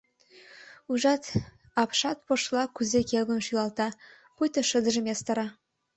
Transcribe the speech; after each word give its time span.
Ужат, 0.91 1.23
апшатпошла 1.81 2.63
кузе 2.75 3.01
келгын 3.09 3.39
шӱлалта, 3.45 3.87
пуйто 4.35 4.61
шыдыжым 4.69 5.05
ястара. 5.13 5.47